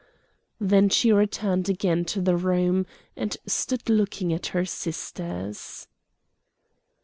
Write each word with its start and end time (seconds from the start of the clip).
Then 0.59 0.89
she 0.89 1.11
returned 1.11 1.69
again 1.69 2.05
to 2.05 2.21
the 2.21 2.35
room, 2.35 2.87
and 3.15 3.37
stood 3.45 3.87
looking 3.87 4.33
at 4.33 4.47
her 4.47 4.65
sisters. 4.65 5.87